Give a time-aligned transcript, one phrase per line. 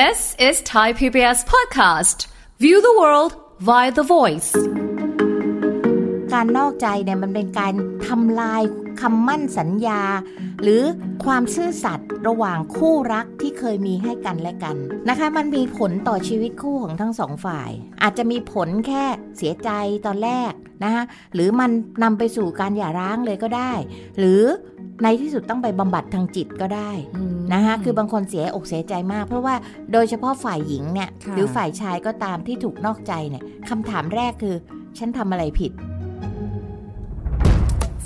[0.00, 2.26] This is Thai PBS podcast.
[2.58, 3.32] View the world
[3.68, 4.50] via the voice.
[6.32, 7.74] การนอกใจเนี่ยมันเป็นการ
[8.06, 8.62] ทำลาย
[9.00, 10.02] คำมั่นสัญญา
[10.62, 10.82] หรือ
[11.24, 14.76] ความซื่อสัตย์ระหว่างคู่รักที่เคยมีให้กันและกัน
[15.08, 17.70] นะคะ มันมีผลต่อชีวิตคู่ของทั้งสองฝ่าย
[18.02, 19.04] อาจจะมีผลแค่
[19.36, 19.70] เสียใจ
[20.06, 20.52] ตอนแรก
[20.84, 21.04] นะคะ
[21.34, 21.70] หรือมัน
[22.02, 23.72] นำไปสู่การหย่าร้างเลยก็ได้
[24.18, 24.42] หรือ
[25.02, 26.90] ในที่สุดต้องไปบำบัดทางจิตก็ได้
[27.52, 29.54] นะคะคือบางคนเสียอกเสียใจมาก เพราะว่า
[29.92, 34.54] โดยเฉพาะฝ่ายหญิงเนี่ยค่ะหรือฝ่ายชายก็ตามที่ถูกนอกใจเนี่ยคำถามแรกคือ
[34.98, 35.72] ฉันทำอะไรผิด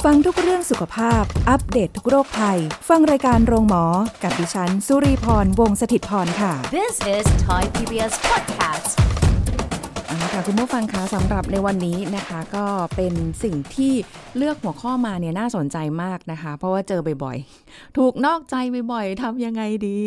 [0.04, 2.58] ฟังทุกเรื่องสุขภาพ อัปเดตททุกโรคภัย
[2.88, 3.84] ฟังรายการโรงหมอ
[4.22, 9.15] กับดิฉัน สุรีพรวงศิตพรค่ะ This is Thai PBS podcast.
[10.38, 13.14] ค่ะคุณผู้ฟังคะสำหรับในวันนี้นะคะก็เป็น
[13.44, 13.92] สิ่งที่
[14.36, 18.56] เลือกหัวข้อมาเนี่ยน่าสนใจมากนะคะ เพราะว่าเจอบ่อยๆ ถูกนอกใจ
[18.92, 19.98] บ่อยๆทำยังไงดี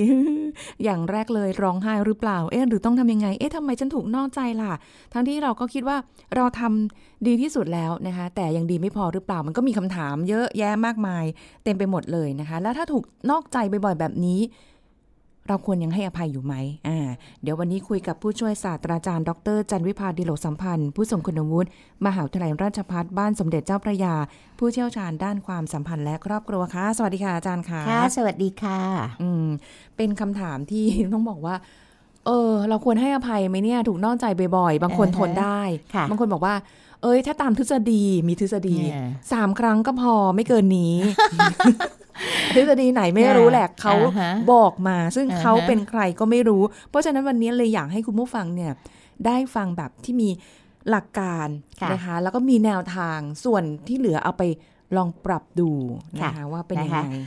[0.84, 4.74] อย่างแรกเลยร้องไห้หรือเปล่าเอ๊ะหรือต้องทำยังไงเอ๊ะทำไมฉันถูกนอกใจล่ะ
[5.14, 5.98] ทั้งที่เราก็คิดว่า
[6.36, 11.26] เราทำดีที่สุดแล้วนะคะ แต่ยังดีไม่พอหรือเปล่ามันก็มีคำถามเยอะแยะมากมาย
[11.64, 14.40] เต็มไปหมดเลยนะคะ แล้วถ้าถูกนอกใจบ่อยๆแบบนี้
[15.50, 16.56] เราควรยังให้อภัยอยู่ไหม
[16.88, 17.08] อ่า
[17.44, 21.70] เดี๋ยววันนี้คุยกับผู้ช่วยศาสตราจารย์ ดร จันวิพาดิโลกสัมพันธ์ ผู้ทรงคุณวุฒิ
[22.06, 24.16] มหาวิทยาลัยราชภัฏบ้านสมเด็จเจ้าพระยา
[24.60, 28.80] ผู้เชี่ยวชาญด้านความสัมพันธ์และครอบครัวค่ะ สวัสดีค่ะอาจารย์ค่ะค่ะ สวัสดีค่ะ
[29.22, 29.48] อืม
[29.98, 31.56] เป็นคำถามที่ต้องบอกว่า
[32.26, 34.26] เออ เราควรให้อภัยไหมเนี่ย ถูกนอกใจ
[34.58, 35.62] บ่อยๆ บางคนอ่าฮะทนได้
[35.96, 36.56] ค่ะบางคนบอกว่า
[37.04, 38.96] เอ้ย ถ้าตามทฤษฎีมีทฤษฎีเนี่ย
[39.32, 40.96] สามครั้งก็พอไม่เกินนี้
[42.54, 48.72] ทฤษฎีไหนไม่รู้แหละเขาอ่าฮะบอกมา ซึ่งอ่าฮะเขาเป็นใครก็ไม่รู้ เพราะฉะนั้นวันนี้เลยอยากให้คุณผู้ฟังเนี่ย
[49.26, 50.30] ได้ฟังแบบที่มี
[50.90, 51.48] หลักการ
[51.82, 54.44] ค่ะนะคะ แล้วก็มีแนวทางส่วนที่เหลือเอาไป
[54.96, 55.72] ลองปรับดู
[56.18, 57.18] นะคะค่ะว่าเป็นยังนะคะไง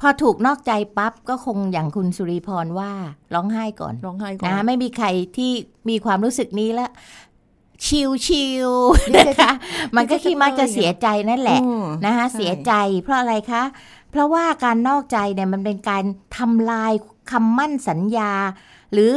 [0.00, 2.92] พอถูกนอกใจปั๊บก็คงอย่างคุณสุริพรว่า
[3.34, 5.52] ร้องไห้ก่อนร้องไห้ก่อนนะไม่มีใครที่
[5.88, 6.90] มีความรู้สึกนี้แล้ว
[7.86, 9.50] ชิวชิวๆนะคะ
[9.96, 12.72] มันก็คิดมักจะเสียใจนั่นแหละอืมนะคะใช่เสียใจ
[13.02, 13.62] เพราะอะไรคะ
[14.10, 16.04] เพราะว่าการนอกใจเนี่ยมันเป็นการ
[16.38, 16.92] ทำลาย
[17.30, 18.32] คำมั่นสัญญา
[18.92, 19.12] หรือ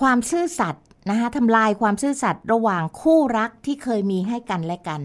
[0.00, 5.00] ความซื่อสัตย์นะคะทำลายความซื่อสัตย์ระหว่างคู่รักที่เคยมีให้กันและกัน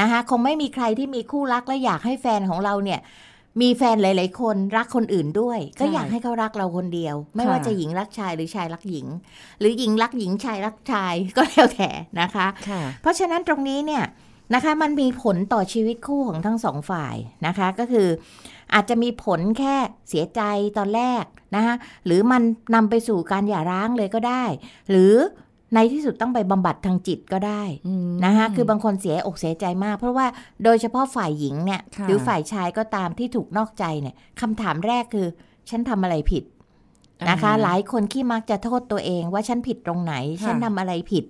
[0.00, 3.00] นะคะคงไม่มีใครที่มีคู่รักและอยากให้แฟนของเราเนี่ย
[3.62, 9.06] มีแฟนหลาย ๆ คนรักคนอื่นด้วย ก็ใช่อยากให้เขารักเราคนเดียว ไม่ค่ะว่าจะหญิงรักชายหรือชายรักหญิง
[9.60, 14.04] หรือหญิงรักหญิงชายรักชายก็แล้วแต่นะคะค่ะเพราะฉะนั้นตรงนี้เนี่ย
[14.54, 18.08] นะคะ มันมีผลต่อชีวิตคู่ของทั้งสองฝ่ายนะคะ ก็คือ
[18.74, 19.76] อาจจะมีผลแค่
[20.08, 20.40] เสียใจ
[20.78, 21.24] ตอนแรก
[21.56, 21.74] นะคะ
[22.06, 22.42] หรือมัน
[22.74, 24.44] นำไปสู่การหย่าร้างเลยก็ได้
[24.90, 25.14] หรือ
[25.74, 30.26] ในที่สุดต้องไปบำบัดทางจิตก็ได้อืมนะคะคือบางคนเสียอกเสียใจมาก เพราะว่า
[30.64, 35.26] โดยเฉพาะฝ่ายหญิงเนี่ยค่ะหรือฝ่ายชายก็ตามที่ถูกนอกใจเนี่ยคำถามแรกคือ
[35.70, 36.44] ฉันทำอะไรผิด
[37.30, 41.24] นะคะอ่าหลายคนขี้มักจะโทษตัวเองว่าฉันผิดตรงไหนค่ะฉันทำอะไรผิด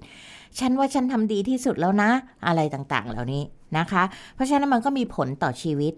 [0.59, 2.11] ฉันว่าฉันทำดีที่สุดแล้วนะ
[2.47, 3.43] อะไรต่างๆ เหล่านี้
[3.79, 4.03] นะคะ
[4.35, 5.93] เพราะฉะนั้นมันก็มีผลต่อชีวิต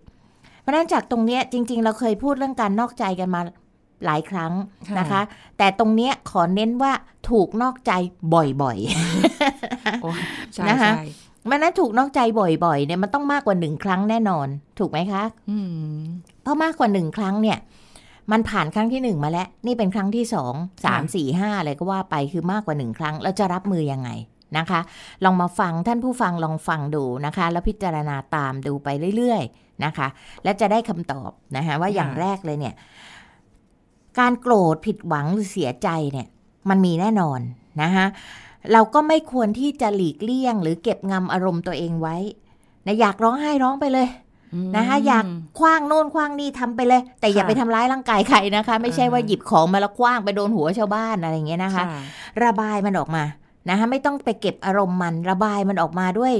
[0.60, 3.41] เพราะฉะนั้นจากตรงเนี้ยจริง ๆ เราเคยพูดเรื่องการนอกใจกันมา
[4.04, 4.53] หลายครั้ง
[4.98, 5.20] นะคะ
[5.59, 6.92] แต่ตรงเนี้ยขอเน้นว่า
[7.31, 7.92] ถูกนอกใจ
[8.62, 10.10] บ่อยๆโอ้
[10.54, 11.04] ใช่นะคะใช่
[11.50, 14.48] มันนั้นถูกนอกใจบ่อยๆเนี่ยมันต้องมากกว่าหนึ่งครั้งแน่นอน
[14.78, 15.59] ถูกไหมคะอื
[15.98, 16.00] ม
[16.42, 17.59] เพราะมากกว่าหนึ่งครั้งเนี่ย
[18.32, 20.54] มันผ่านครั้งที่หนึ่งมาแล้ว นี่เป็นครั้งที่สอง
[20.84, 24.09] สามสี่ห้าอะไรก็ว่าไปคือมากกว่าหนึ่งครั้ง เราจะรับมือยังไง
[24.59, 24.81] นะคะ
[25.25, 30.06] ลองมาฟังท่านผู้ฟังลองฟังดูนะคะ แล้วพิจารณาตามดูไปเรื่อยๆนะคะ
[30.44, 32.75] และจะได้คำตอบนะคะว่าอย่างแรกเลยเนี่ย
[34.19, 36.26] การโกรธผิดหวังหรือเสียใจเนี่ย
[36.69, 37.41] มันมีแน่นอน
[37.82, 38.06] นะคะ
[38.72, 42.16] เราก็ไม่ควรที่จะหลีกเลี่ยง หรือเก็บงำอารมณ์ตัวเองไว้
[42.86, 44.09] นะอยากร้องไห้ร้องไปเลย
[44.76, 45.25] นะคะอยาก
[45.59, 51.84] คว้างโน่นคว้างนี่ทำไปเลย แต่อย่าค่ะไปทำร้ายร่างกายใครนะคะ ไม่ใช่อ่าฮะว่าหยิบของมาแล้วคว้างไปโดนหัวชาวบ้านอะไรอย่างเงี้ยนะคะ
[52.44, 53.25] ระบายมันออกมา
[53.69, 56.35] นะคะไม่ต้องไปเก็บอารมณ์มันระบายมันออกมาด้วย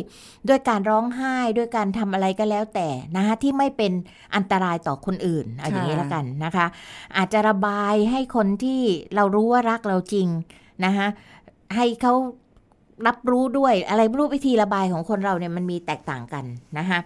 [0.49, 3.93] ด้วยการร้องไห้ด้วยการทำอะไรก็แล้วแต่นะคะที่ไม่เป็น
[4.35, 6.67] อันตรายต่อคนอื่นเอาอย่างนี้ละกันนะคะ
[7.17, 8.81] อาจจะระบายให้คนที่
[9.15, 10.29] เรารู้ว่ารักเราจริง
[10.85, 11.07] นะคะ
[11.77, 12.15] ให้เขา
[13.07, 16.45] รับรู้ด้วยอะไรรู้วิธีระบายของคนเราเนี่ยมันมีแตกต่างกัน
[16.79, 16.99] นะคะ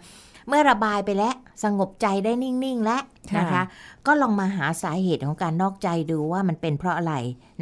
[0.48, 1.34] เมื่อระบายไปแล้ว
[1.64, 3.02] สงบใจได้นิ่ง ๆ แล้ว
[3.38, 3.62] นะคะค่ะ
[4.06, 7.14] ก็ลองมาหาสาเหตุของการนอกใจดูว่ามันเป็นเพราะอะไร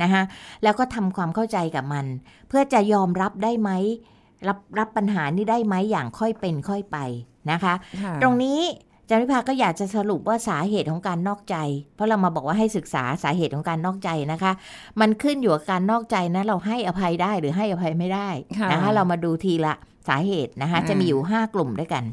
[0.03, 0.23] นะคะ
[0.63, 2.07] แล้วก็ทำความเข้าใจกับมัน
[2.49, 3.71] เพื่อจะยอมรับได้ไหม
[4.49, 6.99] รับรับปัญหานี้ได้ไหมอย่างค่อยเป็นค่อยไป
[7.51, 8.61] นะคะค่ะตรงนี้
[9.09, 11.57] จันวิภาก็อยากจะสรุปว่าสาเหตุของการนอกใจ
[11.95, 14.53] เพราะเรามาบอกว่าให้ศึกษาสาเหตุของการนอกใจนะคะ
[15.01, 18.29] มันขึ้นอยู่กับการนอกใจนะเราให้อภัยได้หรือให้อภัยไม่ได้
[18.59, 19.75] ค่ะนะคะเรามาดูทีละ
[20.09, 22.05] สาเหตุนะคะอ่าจะมีอยู่ห้ากลุ่มด้วยกัน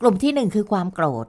[0.00, 1.26] กลุ่มที่หนึ่งคือความโกรธ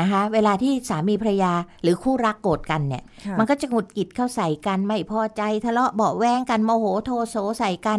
[0.00, 1.52] นะคะ เวลาที่สามีภรรยา
[1.82, 7.98] หรือคู่รักโกรธกันเนี่ยค่ะมันก็จะหงุดหงิดเข้าใส่กันไม่พอใจทะเลาะเบาะแว้งกันโมโหโทโสใส่กัน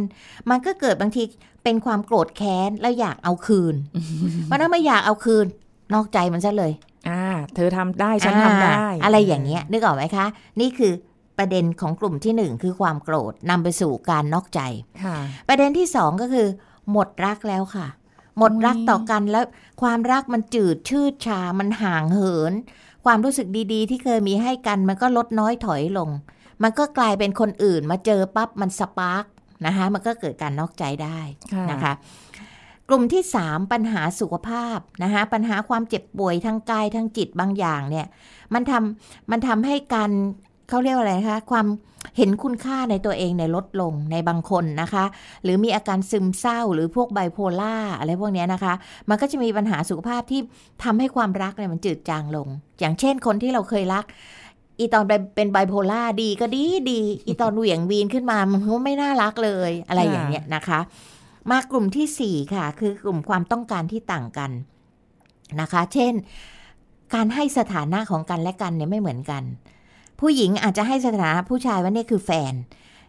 [0.50, 1.24] มันก็เกิดบางที
[1.64, 3.76] เป็นความโกรธแค้นแล้วอยากเอาคืน
[4.46, 5.46] เพราะนั้นไม่อยากเอาคืน
[5.94, 6.72] นอกใจมันซะเลย
[7.10, 7.24] อ่า
[7.56, 10.26] เธอทำได้ฉันทำได้อ่าอะไรอย่างเงี้ยนึกออกไหมคะ
[10.62, 10.94] นี่คือ
[11.38, 14.62] ประเด็นของกลุ่มที่หนึ่งคือความโกรธนำไปสู่การนอกใจ
[15.04, 15.18] ค่ะ
[15.48, 16.48] ประเด็นที่สองก็คือ
[16.92, 17.88] หมดรักแล้วค่ะ
[18.42, 19.46] หมดรักอุ๊ยต่อกันแล้ว
[19.82, 22.54] ความรักมันจืดชืดชา มันห่างเหิน
[23.06, 26.10] ความรู้สึกดีๆ ที่เคยมีให้กันมันก็ลดน้อยถอยลง
[26.64, 29.26] มันก็กลายเป็นคนอื่นมาเจอปั๊บมันสปาร์ก
[29.66, 31.20] นะคะมันก็เกิดการนอกใจได้
[31.54, 31.94] ค่ะนะคะ
[32.90, 38.08] กลุ่มที่สามปัญหาสุขภาพนะคะปัญหาความเจ็บป่วยทางกายทางจิตบางอย่างเนี่ย
[38.54, 40.12] มันทำมันทำให้การ
[40.72, 41.66] เขาเรียกว่าอะไรนะคะ ความ
[42.18, 45.06] เห็นคุณค่าในตัวเองในลดลงในบางคนนะคะ
[45.44, 48.74] หรือมีอาการซึมเศร้าหรือพวกไบโพล่าอะไรพวกเนี้ยนะคะ
[49.10, 50.42] มันก็จะมีปัญหาสุขภาพที่
[50.84, 52.48] ทำให้ความรักเนี่ยมันจืดจางลง
[52.80, 54.06] อย่างเช่นคนที่เราเคยรัก
[54.80, 55.04] อีตอน
[55.36, 60.80] เป็นไบโพล่าดีก็ดีดี อีตอนเหวี่ยงวีนขึ้นมามันก็ไม่น่ารักเลยอะไรอย่างเงี้ยนะคะ
[61.52, 64.52] มากลุ่มที่สี่ค่ะ คือกลุ่มความต้องการที่ต่างกัน
[65.62, 66.14] นะคะ เช่น
[67.14, 69.44] การให้สถานะของกันและกันเนี่ยไม่เหมือนกัน
[70.22, 72.54] ผู้หญิงอาจจะให้สถานะผู้ชายว่านี่คือแฟน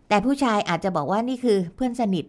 [0.09, 2.25] แต่ผู้ชายอาจจะบอกว่านี่คือเพื่อนสนิท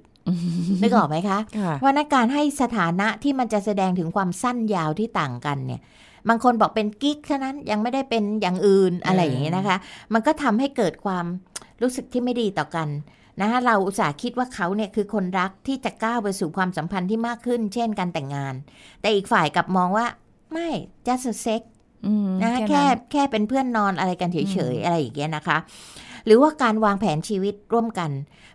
[0.81, 5.81] นึกออกไหมคะค่ะเพราะนั้นการให้สถานะที่มันจะแสดงถึงความสั้นยาวที่ต่างกันเนี่ย
[6.29, 9.77] บางคนบอกเป็นกิ๊กเท่านั้นยังไม่ได้เป็นอย่างอื่นอะไรอย่างนี้ยนะคะ
[10.13, 11.25] มันก็ทำให้เกิดความ
[11.81, 12.87] รู้สึกที่ไม่ดีต่อกัน
[13.41, 18.53] นะคะเราอุตส่าห์คิดว่าเขาเนี่ยคือคนรักที่จะก้าวไปสู่ความสัมพันธ์ที่มากขึ้น เช่นการแต่งงาน
[19.01, 20.05] แต่อีกฝ่ายกลับมองว่า
[20.51, 20.69] ไม่
[21.07, 21.72] just a sex อืม
[22.43, 25.57] นะแค่แค่นั้นแค่เป็นเพื่อนนอนอะไรกันเฉอืยมๆอะไรอย่างเงี้ยนะคะ
[26.25, 28.11] หรือว่าการวางแผนชีวิตร่วมกัน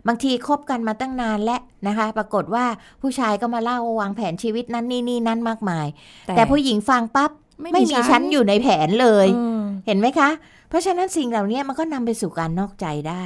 [0.07, 1.57] บางทีคบกันมาตั้งนานและ
[1.87, 2.65] นะคะ ปรากฏว่า
[3.01, 5.87] ผู้ชายก็มาเล่าวางแผนชีวิตนั้นนี่นี่นั้นมากมาย
[6.35, 7.31] แต่ผู้หญิงฟังปั๊บ
[7.61, 10.29] ไม่มีฉันอยู่ในแผนเลยอืมเห็นไหมคะ
[10.69, 13.25] เพราะฉะนั้นสิ่งเหล่านี้มันก็นำไปสู่การนอกใจได้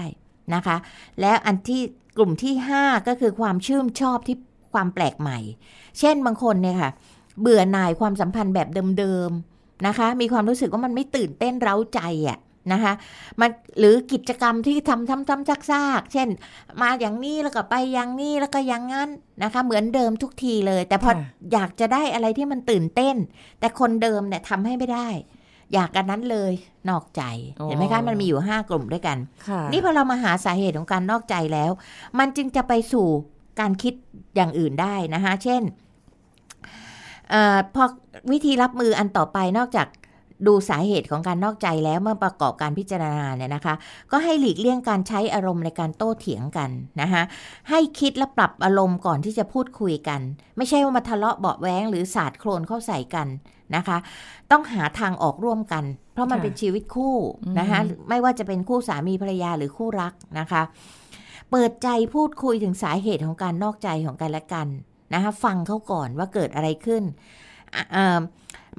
[0.55, 0.77] นะคะ
[1.21, 1.81] แล้วอันที่
[2.17, 4.37] กลุ่มที่ 5 ก็คือความชื่นชอบที่
[4.73, 5.39] ความแปลกใหม่
[5.99, 6.91] เช่นบางคนเนี่ยค่ะ
[7.41, 8.67] เบื่อหน่ายความสัมพันธ์แบบ
[8.99, 9.52] เดิมๆ
[9.87, 12.39] นะคะ มีความรู้สึกว่ามันไม่ตื่นเต้นเร้าใจอะ
[12.73, 12.93] นะคะ
[13.41, 13.49] มัน
[13.79, 16.27] หรือกิจกรรมที่ทำซ้ำๆซากๆ เช่น
[16.81, 19.09] มาอย่างนี้แล้วก็ไปอย่างนี้แล้วก็อย่างนั้น
[19.43, 23.15] นะคะ เหมือนเดิมทุกทีเลย แต่พอค่ะอยากจะได้อะไรที่มันตื่นเต้น
[23.59, 25.09] แต่คนเดิมเนี่ยทำให้ไม่ได้
[25.73, 26.53] อยากกันนั้นเลย
[26.89, 27.23] นอกใจ
[27.59, 31.71] อ๋อเห็นไหมคะมันมีอยู่ 5 กลุ่มด้วยกันค่ะนี่พอเรามาหาสาเหตุของการนอกใจแล้ว
[32.19, 33.07] มันจึงจะไปสู่
[33.59, 33.93] การคิด
[34.35, 35.82] อย่างอื่นได้นะคะ เช่นเอ
[37.31, 37.35] อ
[37.75, 37.83] พอ
[38.31, 39.87] วิธีรับมืออันต่อไปนอกจาก
[40.47, 43.75] ดูสาเหตุของการนอกใจแล้วเมื่อประกอบการพิจารณาเนี่ยนะคะ
[44.11, 46.69] ก็ให้หลีกเลี่ยงการใช้อารมณ์ในการโต้เถียงกัน
[47.01, 47.23] นะคะ
[47.69, 50.21] ให้คิดและปรับอารมณ์ก่อนที่จะพูดคุยกัน
[50.57, 53.27] ไม่ใช่ว่ามาทะเลาะเบาะแว้งหรือสาดโคลนเข้าใส่กัน
[53.75, 53.97] นะคะ
[54.51, 55.83] ต้องหาทางออกร่วมกัน
[56.13, 57.15] เพราะมันเป็นชีวิตคู่
[57.59, 57.79] นะคะ
[58.09, 60.61] ไม่ว่าจะเป็นคู่สามีภรรยาหรือคู่รักนะคะ
[61.51, 64.67] เปิดใจพูดคุยถึงสาเหตุของการนอกใจของกันและกัน
[65.13, 67.03] นะคะฟังเขาก่อนว่าเกิดอะไรขึ้น
[67.75, 68.19] อะเอ่อ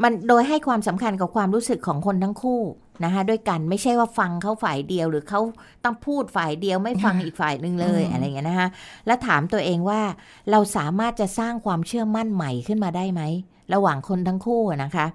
[0.02, 2.60] มันโดยให้ความสำคัญกับความรู้สึกของคนทั้งคู่
[3.04, 5.40] นะคะด้วยกันไม่ใช่ว่าฟังเขาฝ่ายเดียวหรือเขา
[5.84, 8.68] ต้องพูดฝ่ายเดียวไม่ฟังอีกฝ่ายหนึ่งเลยอืมอะไรอย่างเงี้ยนะคะ
[9.06, 10.00] แล้วถามตัวเองว่า
[10.50, 13.22] เราสามารถจะสร้างความเชื่อมั่นใหม่ขึ้นมาได้ไหม
[13.74, 15.06] ระหว่างคนทั้งคู่อะนะคะ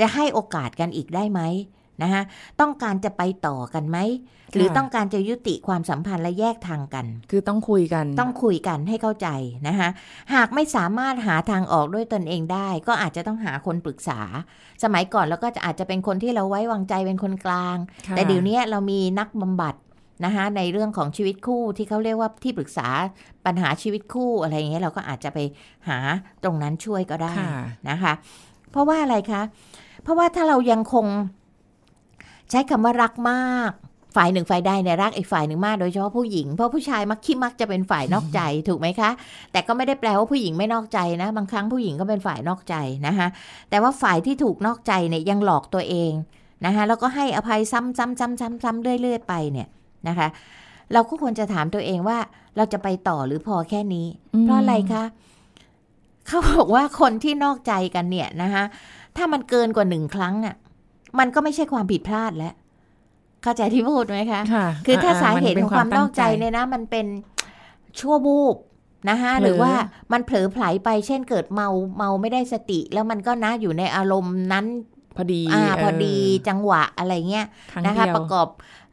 [0.00, 1.40] จะให้โอกาสกันอีกได้ไหม
[2.02, 2.22] นะคะ
[2.60, 3.98] ต้องการจะไปต่อกันไหม
[4.54, 9.28] หรือต้องการจะยุติความสัมพันธ์และแยกทางกัน คือต้องคุยกัน ต้องคุยกันให้เข้าใจ
[9.68, 9.88] นะคะ
[10.34, 14.20] หากไม่สามารถหาทางออกด้วยตนเองได้ ก็อาจจะต้องหาคนปรึกษา
[14.82, 19.74] สมัยก่อนเราก็จะอาจจะเป็นคนที่เราไว้วางใจเป็นคนกลางค่ะแต่เดี๋ยวนี้เรามีนักบำบัด
[20.24, 22.88] นะคะในเรื่องของชีวิตคู่ที่เขาเรียกว่าที่ปรึกษา
[23.46, 25.38] ปัญหาชีวิตคู่อะไรอย่างเงี้ยเราก็อาจจะไป
[25.88, 25.98] หา
[26.44, 27.52] ตรงนั้นช่วยก็ได้ค่ะ
[27.90, 28.12] นะคะ
[28.70, 29.42] เพราะว่าอะไรคะ
[30.02, 31.06] เพราะว่าถ้าเรายังคง
[32.52, 33.72] ใช้คำว่ารักมาก
[34.16, 39.10] ฝ่ายหนึ่งฝ่ายใดเนี่ยรักอีกฝ่ายหนึ่งมากโดยเฉพาะผู้หญิงเพราะผู้ชายมักขี้มักจะเป็นฝ่ายนอกใจถูกไหมคะ
[39.52, 42.74] แต่ก็ไม่ได้แปลว่าผู้หญิงไม่นอกใจนะ บางครั้งผู้หญิงก็เป็นฝ่ายนอกใจ
[43.06, 43.26] นะคะ
[43.70, 46.12] แต่ว่าฝ่ายที่ถูกนอกใจเนี่ยยังหลอกตัวเอง
[46.66, 49.68] นะคะแล้วก็ให้อภัยซ้ำซ้ำซ้ำซ้ำซ้ำเรื่อยๆไปเนี่ย
[50.08, 50.28] นะคะ
[50.92, 52.18] เราก็ควรจะถามตัวเองว่า
[52.56, 55.04] เราจะไปต่อหรือพอแค่นี้อืมเพราะอะไรคะ
[56.26, 58.64] เขาบอกว่าคนที่นอกใจกันเนี่ยนะคะ
[59.16, 60.56] ถ้ามันเกินกว่าหนึ่งครั้งอะ
[61.18, 62.54] มันก็ไม่ใช่ความผิดพลาดแล้ว
[63.42, 67.06] เข้าใจที่พูดไหมคะค่ะคือถ้าสาเหตุนขป็องความนอกใจตั้เนี่ยนะ มันเป็น
[67.98, 68.56] ชั่ววูบ
[69.10, 69.72] นะคะเผลอหรือว่า
[70.12, 74.66] มันเผลอไผลไปเช่นเกิดเมาเมาไม่ได้สติ แล้วมันก็นะอยู่ในอารมณ์นั้น
[75.16, 76.14] พอดีอ่าพอดี
[76.44, 78.48] เจังหวะอะไรเงี้ยครั้งนะคะเดียวประกอบ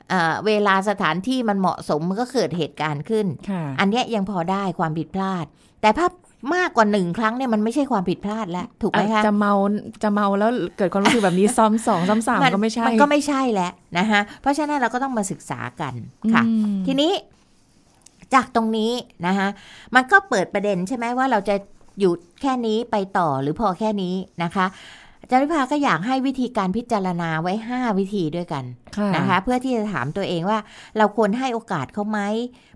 [0.10, 5.46] เอ่อเวลาสถานที่มันเหมาะสมมันก็เกิดเหตุการณ์ขึ้นค่ะอันเนี้ยยังพอได้ความผิดพลาด
[5.82, 6.08] แต่ถ้า
[6.56, 9.54] มากกว่าหนึ่งครั้งเนี่ยมันไม่ใช่ความผิดพลาดแล้ว ถูกไหมคะจะเมา
[10.04, 15.94] จะเมาแล้วเกิดความรู้สึกแบบนี้ซ้ำสองซ้ำสามก็ไม่ใช่ มันก็ไม่ใช่แล้วนะคะเพราะฉะนั้นเราก็ต้องมาศึกษากัน
[16.34, 17.12] ค่ะอืมทีนี้
[18.34, 18.92] จากตรงนี้
[19.28, 19.48] นะคะ
[19.96, 21.56] มันก็เปิดประเด็นใช่ไหมว่าเราจะ
[22.00, 28.64] อยู่แค่นี้ไปต่อหรือพอแค่นี้นะคะอา จารย์วิภาก็อยากให้วิธีการพิจารณาไว้ 5 วิธีด้วยกัน
[28.98, 30.60] ค่ะนะคะ เพื่อที่จะถามตัวเองว่า
[30.98, 32.20] เราควรให้โอกาสเขาไหม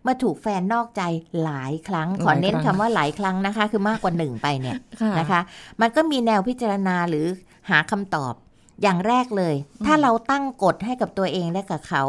[0.03, 1.01] เมื่อถูกแฟนนอกใจ
[1.43, 5.41] หลายครั้ง ขอเน้นคำว่าหลายครั้งนะคะ คือมากกว่าหนึ่งไปเนี่ยค่ะนะคะ
[5.81, 7.25] มันก็มีแนวพิจารณาหรือ
[7.69, 8.33] หาคำตอบ
[8.81, 9.55] อย่างแรกเลย
[9.85, 12.03] ถ้าเราตั้งกฎให้กับตัวเองและกับเขา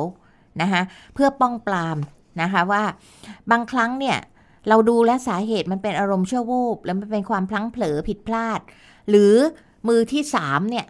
[0.61, 0.83] นะคะ
[1.15, 1.99] เพื่อป้องปราม
[2.43, 2.83] นะคะว่า
[3.51, 4.19] บางครั้งเนี่ย
[4.69, 8.61] เราดูและสาเหตุมันเป็นอารมณ์ชั่ววูบแล้วมันเป็นความพลั้งเผลอผิดพลาด
[9.11, 9.35] หรือ
[9.89, 10.87] มือที่สามเนี่ย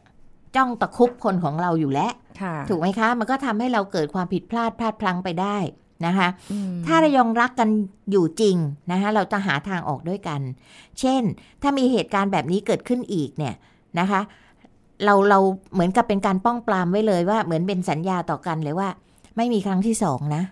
[0.57, 5.59] จ้องตะครุบคนของเราอยู่แล้วค่ะถูกไหมคะ มันก็ทำให้เราเกิดความผิดพลาดพลาดพลั้งไปได้
[6.07, 7.69] นะคะอืมถ้าเรายังรักกัน
[8.11, 8.57] อยู่จริง
[8.91, 10.41] นะคะเราจะหาทางออกด้วยกัน
[11.01, 11.23] เช่น
[11.63, 13.55] ถ้ามีเหตุการณ์แบบนี้เกิดขึ้นอีกเนี่ย
[13.99, 14.21] นะคะ
[15.05, 15.39] เราเรา
[15.73, 18.89] เหมือนกับเป็นการป้องปรามไว้เลยว่าเหมือนเป็นสัญญาต่อกันเลยว่า
[19.37, 20.43] ไม่มีครั้งที่สองนะ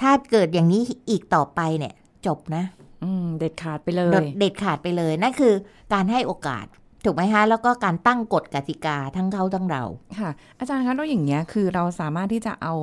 [0.00, 1.92] ถ้าเกิดอย่างนี้อีกต่อไปเนี่ย
[2.26, 2.64] จบนะ
[3.04, 5.54] อืมเด็ดขาดไปเลโดยดเด็ดขาดไปเลยนั่นคือ
[5.92, 6.66] การให้โอกาส
[7.04, 9.82] ถูกไหมคะแล้วก็การตั้งกฎกติกาทั้งเขาทั้งเรา
[10.20, 12.74] ค่ะ อาจารย์คะแล้วอย่างเงี้ยคือเราสามารถที่จะเอา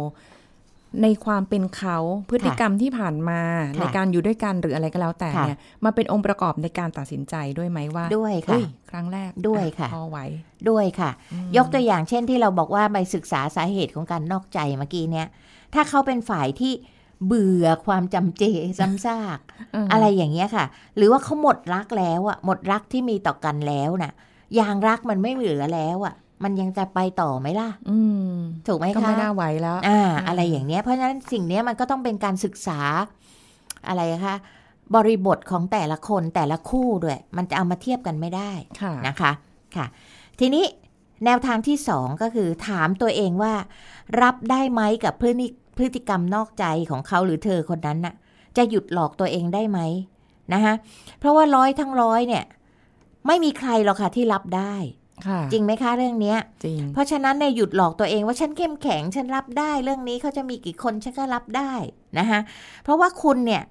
[1.03, 1.97] ในความเป็นเขา
[2.29, 3.41] พฤติกรรมที่ผ่านมา
[3.75, 10.17] ค่ะในการอยู่ด้วยกันหรืออะไรก็แล้วแต่ค่ะเนี่ยมาเป็นองค์ประกอบในการตัดสินใจด้วยไหมว่า ด้วยเฮ้ค่ะยครั้งแรกด้วยอ่ค่ะพอไหว
[10.69, 11.11] ด้วยค่ะ
[11.57, 15.27] ยกตัวอย่างเช่นที่เราบอกว่าไปศึกษาสาเหตุของการนอกใจเมื่อกี้เนี่ย
[15.73, 16.73] ถ้าเขาเป็นฝ่ายที่
[17.27, 18.43] เบื่อความจำเจ
[18.79, 19.39] ซ้ำซาก
[19.75, 24.11] อืมอะไรอย่างเงี้ยค่ะ หรือว่าเขาหมดรักแล้วอะหมดรักที่มีต่อกันแล้วน่ะ
[24.59, 27.99] ยางรักมันไม่เหลือแล้วอะมันยังจะไปต่อไหมล่ะ อื
[28.31, 28.33] ม
[28.67, 32.79] ถูกไหมก็คะไม่น่าไหวแล้ว อ่า อะไรอย่างเนี้ย เพราะฉะนั้นสิ่งเนี้ยมันก็ต้องเป็นการศึกษา
[33.87, 34.35] อะไรคะ
[34.95, 39.31] บริบทของแต่ละคนแต่ละคู่ด้วย มันจะเอามาเทียบกันไม่ได้ค่ะนะคะ
[39.75, 39.85] ค่ะ
[40.39, 40.65] ทีนี้
[41.25, 43.53] แนวทางที่สองก็คือถามตัวเองว่า
[44.21, 45.47] รับได้ไหมกับพฤติ
[45.79, 48.15] พฤติกรรมนอกใจของเขาหรือเธอคนนั้นน่ะ
[48.57, 49.79] จะหยุดหลอกตัวเองได้ไหม
[50.53, 50.73] นะคะ
[51.19, 52.43] เพราะว่าร้อยทั้งร้อยเนี่ย
[53.27, 54.75] ไม่มีใครหรอกค่ะที่รับได้
[55.27, 61.71] ค่ะจริงไหมคะเรื่องเนี้ยจริงเพราะฉะนั้นเนี่ยหยุดหลอกตัวเองว่าฉันเข้มแข็งฉันรับได้ เรื่องนี้เขาจะมีกี่คนฉันก็รับได้
[62.19, 62.39] นะคะ
[62.83, 63.63] เพราะว่าคุณเนี่ย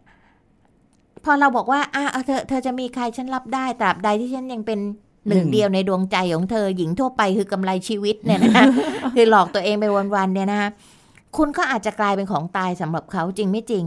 [1.24, 4.80] พอเราบอกว่าอะเอาเธอเธอจะมีใครฉันรับได้ตราบใดที่ฉันยังเป็น
[5.28, 8.64] หนึ่งหนึ่งเดียวในดวงใจของเธอหญิงทั่วไปคือกำไรชีวิตเนี่ยนะ
[9.14, 9.84] คือหลอกตัวเองไป
[10.14, 10.70] วันๆเนี่ยนะคะ
[11.36, 13.84] คุณก็อาจจะกลายเป็นของตายสำหรับเขาจริงไม่จริง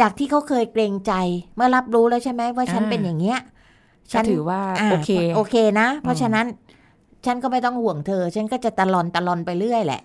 [0.00, 1.12] จากที่เขาเคยเกรงใจ
[1.56, 3.38] เมื่อรับรู้แล้วใช่ไหมว่าฉันเป็นอย่างเงี้ย
[4.14, 6.46] ก็ถือว่าาโอเคโอเคนะ เพราะฉะนั้น
[7.26, 10.00] ฉันก็ไม่ต้องห่วงเธอ ฉันก็จะตะลอนตะลอนไปเรื่อยแหละ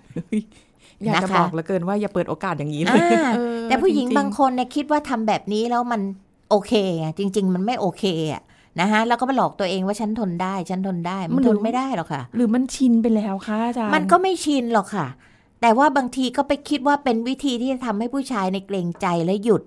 [1.05, 6.01] อยากจะนะคะบอกเหลือเกินว่าอย่าเปิดโอกาสอย่างนี้เลยอ่าเออแต่ผู้หญิงจริๆบางคนเนี่ยคิดว่าทำแบบนี้แล้วมัน
[6.49, 8.03] โอเคไงจริง ๆ มันไม่โอเค
[8.33, 8.41] อะ
[8.81, 15.07] นะคะแล้วก็ไปหลอกตัวเองว่าฉันทนได้ ฉันทนได้ มันทนไม่ได้หรอกค่ะ หรือมันชินไปแล้วคะอาจารย์มันก็ไม่ชินหรอกค่ะ
[15.61, 19.63] แต่ว่าบางทีก็ไปคิดว่าเป็นวิธีที่จะทำให้ผู้ชายในเกรงใจและหยุด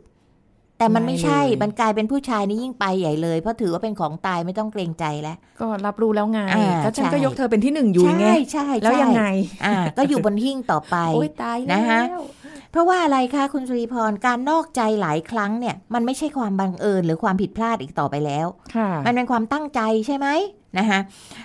[0.79, 9.25] แต่มันไม่ใช่ มันกลายเป็นผู้ชายนี่ยิ่งไปใหญ่เลย เพราะถือว่าเป็นของตายไม่ต้องเกรงใจแล้ว ก็รับรู้แล้วไงอ่าก็ฉันใช่ก็ยกเธอเป็นที่หนึ่งอยู่ไงใช่ใช่แล้วยังไง
[9.65, 12.03] อ่า ก็อยู่บนหิ้งต่อไปโอ้ยตายแล้วนะคะ
[12.71, 20.29] เพราะว่าอะไรคะคุณสุริพร การนอกใจหลายครั้งเนี่ย มันไม่ใช่ความบังเอิญหรือความผิดพลาดอีกต่อไปแล้วค่ะมันเป็นความตั้งใจใช่ไหม
[20.79, 21.01] นะคะ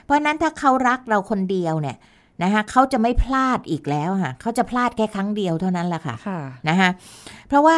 [0.05, 1.97] เพราะฉะนั้นถ้าเขารักเราคนเดียวเนี่ย
[2.43, 6.89] นะคะเขาจะไม่พลาดอีกแล้วค่ะเขาจะพลาดแค่ครั้งเดียวเท่านั้นแหละค่ะค่ะนะคะ
[7.47, 7.77] เพราะว่า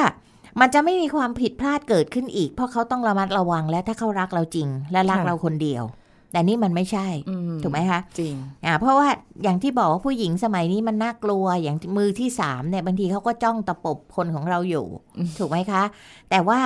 [0.59, 5.83] มันจะไม่มีความผิดพลาดเกิดขึ้นอีก เพราะเขาต้องระมัดระวังและถ้าเขารักเราจริง และรักค่ะเราคนเดียว
[6.31, 9.07] แต่นี่มันไม่ใช่อืมถูกไหมคะจริงอ่าเพราะว่า
[9.43, 14.85] อย่างที่บอกว่าผู้หญิงสมัยนี้มันน่ากลัวอย่างมือที่สามเนี่ยบางทีเขาก็จ้องตะปบคนของเราอยู่
[15.17, 15.83] อืมถูกไหมคะ
[16.29, 16.59] แต่ว่า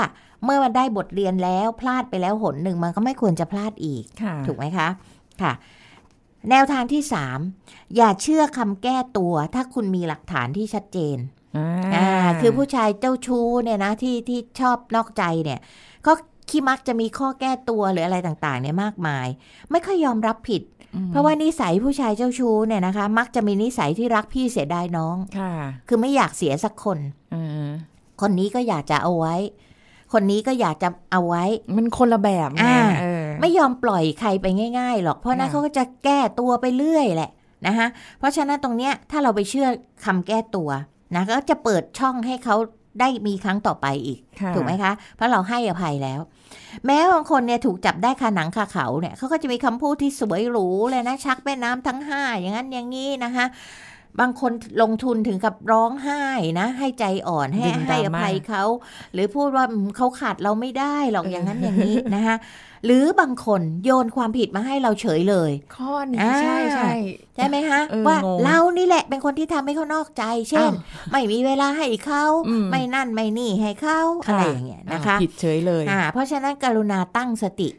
[0.43, 4.87] เมื่อมันได้บทเรียนแล้วพลาดไปแล้วหนหนึ่งมันก็ไม่ควรจะพลาดอีกค่ะถูกไหมคะ
[5.41, 5.53] ค่ะ
[6.49, 7.39] แนวทางที่สาม
[7.95, 11.17] อย่าเชื่อคำแก้ตัว ถ้าคุณมีหลักฐานที่ชัดเจน
[11.57, 12.09] อ่าอ่า
[12.41, 15.59] คือผู้ชายเจ้าชู้เนี่ยนะที่ที่ชอบนอกใจเนี่ย
[16.05, 16.11] ก็
[16.49, 19.27] ขี้มักจะมีข้อแก้ตัวหรืออะไรต่างๆเนี่ยมากมาย
[19.71, 20.61] ไม่ค่อยยอมรับผิด
[20.95, 25.53] อืมเพราะว่านิสัยผู้ชายเจ้าชู้เนี่ยนะคะ มักจะมีนิสัยที่รักพี่เสียดายน้องค่ะ
[25.87, 26.99] คือไม่อยากเสียสักคน
[27.33, 27.69] อ่า
[28.21, 29.35] คนนี้ก็อยากจะเอาไว้
[30.13, 31.43] คนนี้ก็อยากจะเอาไว้
[31.75, 34.45] มันคนละแบบไงอ่าเออ ไม่ยอมปล่อยใครไป
[34.79, 37.31] ง่ายๆหรอกเพราะนั้นค่ะเขาก็จะแก้ตัวไปเรื่อยแหละ
[37.67, 37.87] นะคะ
[38.19, 39.67] เพราะฉะนั้นตรงเนี้ยถ้าเราไปเชื่อ
[40.05, 40.69] คำแก้ตัว
[41.15, 42.55] นะก็จะเปิดช่องให้เขา
[42.99, 46.19] ได้มีครั้งต่อไปอีกค่ะถูกไหมคะ เพราะเราให้อภัยแล้ว
[46.85, 53.45] แม้บางคนเนี่ยถูกจับได้คาหนังคาเขาเนี่ยเขาก็จะมีคำพูดที่สวยหรูเลยนะชักแม่น้ำทั้งห้าอย่างนั้นอย่างนี้นะคะ
[54.19, 54.51] บางคน
[54.81, 56.23] ลงทุนถึงกับร้องไห้
[56.59, 58.63] นะ ให้ใจอ่อนให้ดึงดราม่าให้อภัยเขา
[59.13, 62.35] หรือพูดว่าอืมเขาขาดเราไม่ได้หรอกอย่างนั้นอย่างนี้นะคะ
[62.85, 66.91] หรือบางคนโยนความผิดมาให้เราเฉยเลย ข้อนี้อ่าใช่ใช่
[67.35, 77.69] ใช่ไหมคะเออว่างงเรานี่แหละเป็นคนที่ทำให้เขานอกใจ เช่นอ้าวไม่มีเวลาให้เขาอืมไม่นั่นไม่นี่ให้เขาอะไรอย่างเงี้ยนะคะอ่าผิดเฉยเลยอ่าเพราะฉะนั้นกรุณาตั้งสติ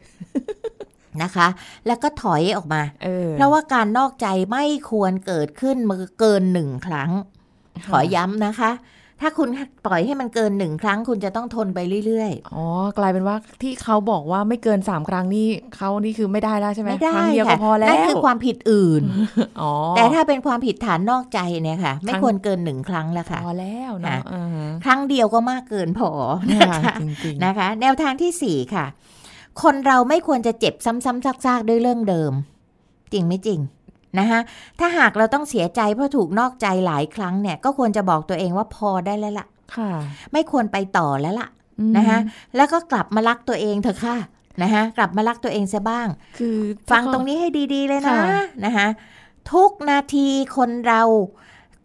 [1.21, 1.47] นะคะ
[1.87, 7.11] แล้วก็ถอยออกมาเออเพราะว่าการนอกใจไม่ควรเกิดขึ้นมาเกินหนึ่งครั้ง
[7.91, 8.71] ขอย้ำนะคะ
[9.21, 9.47] ถ้าคุณ
[9.85, 12.65] ปล่อยให้มันเกินหนึ่งครั้ง คุณจะต้องทนไปเรื่อยอ๋อ
[12.97, 19.03] กลายเป็นว่าที่เขาบอกว่าไม่เกินสามครั้งนี่เขานี่คือไม่ได้แล้วใช่ๆไหมไม่ได้ครั้งเดียวก็ค่ะพอแล้วนั่นคือความผิดอื่น
[19.61, 26.09] อ๋อแต่ถ้าเป็นความผิดฐานนอกใจเนี่ยค่ะ ไม่ครั้งควรเกินหนึ่งครั้งแล้วค่ะ พอแล้วเนาะค่ะอ่าฮะครั้งเดียวก็มากเกินพอ
[26.51, 28.85] นะคะจริงๆนะคะ แนวทางที่สี่ค่ะ
[29.63, 32.31] คนเราไม่ควรจะเจ็บซ้ำๆซากๆด้วยเรื่องเดิม
[33.13, 33.59] จริงไม่จริง
[34.19, 34.39] นะคะ
[34.79, 39.91] ถ้าหากเราต้องเสียใจเพราะถูกนอกใจหลายครั้งเนี่ย ก็ควรจะบอกตัวเองว่าพอได้แล้วล่ะ ค่ะ
[40.31, 41.49] ไม่ควรไปต่อแล้วล่ะ
[41.79, 42.19] อืมนะคะ
[42.55, 44.17] แล้วก็กลับมารักตัวเองเถอะค่ะ
[44.63, 46.57] นะคะกลับมารักตัวเองซะบ้าง คือ
[46.91, 48.23] ฟังตรงนี้ให้ดี ๆ เลยนะค่ะ
[48.65, 48.87] นะคะ
[49.53, 51.01] ทุกนาทีคนเรา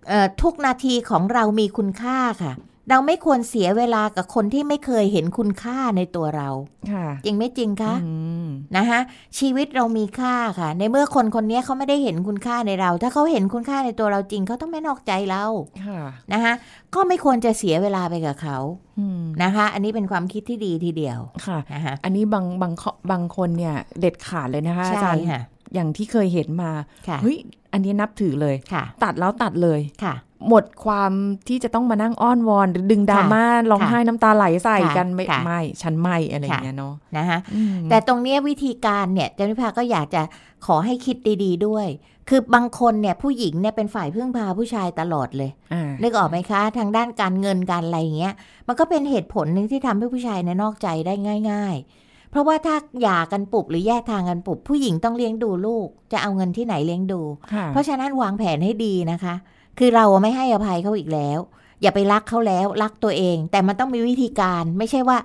[0.09, 2.53] เอ่อทุกนาทีของเรามีคุณค่าค่ะ
[2.93, 6.49] เราไม่ควรเสียเวลากับคนที่ไม่เคยเห็นคุณค่าในตัวเรา
[6.93, 8.13] ค่ะจริงไม่จริงคะอื
[8.45, 9.01] มนะคะ
[9.39, 15.45] ชีวิตเรามีค่าค่ะ ในเมื่อคนคนนี้เขาไม่ได้เห็นคุณค่าในเรา ถ้าเขาเห็นคุณค่าในตัวเราจริงเขาต้องไม่นอกใจเรา
[15.87, 16.01] ค่ะ
[16.33, 16.53] นะคะ
[16.95, 18.59] ก็ไม่ควรจะเสียเวลาไปกับเขา
[18.99, 25.41] อืมนะคะ อันนี้เป็นความคิดที่ดีทีเดียวค่ะนะคะอันนี้บางบางข้อบางคนเนี่ยเด็ดขาดเลยนะคะอาใช่จารย์ค่ะ
[25.75, 26.71] อย่างที่เคยเห็นมา
[27.09, 27.37] ค่ะเฮ้ย
[27.73, 30.15] อันนี้นับถือเลยค่ะตัดแล้วตัดเลยค่ะ
[30.49, 31.13] หมดความ
[31.49, 40.23] ที่จะต้องมานั่งอ้อนวอนหรือดึงดราม่าร้องค่ะไห้น้ำตาไหลใส่ค่ะกันไม่ค่ะไม่ฉันไม่อะไรอย่างเงี้ยเนาะนะคะอืมแต่ตรงเนี้ยวิธีการเนี่ยเจนิพาก็อยากจะ
[40.67, 41.87] ขอให้คิดดี ๆ ด้วย
[42.29, 48.35] คือบางคนเนี่ยผู้หญิงเนี่ยเป็นฝ่ายพึ่งพาผู้ชายตลอดเลยอ่านึกออกไหมคะ ทางด้านการเงินการอะไรอย่างเงี้ย
[48.69, 51.15] มันก็เป็นเหตุผลหนึ่งที่ทำให้ผู้ชายเนี่ยนอกใจได้
[51.51, 57.21] ง่าย ๆ เพราะว่าถ้าหย่ากันปุบหรือแยกทางกันปุบผู้หญิงต้องเลี้ยงดูลูก จะเอาเงินที่ไหนเลี้ยงดู
[57.53, 59.35] ค่ะเพราะฉะนั้นวางแผนให้ดีนะคะ
[59.79, 61.39] คือเราไม่ให้อภัยเขาอีกแล้ว
[61.83, 65.19] อย่าไปรักเขาแล้วรักตัวเอง แต่มันต้องมีวิธีการไม่ใช่ว่า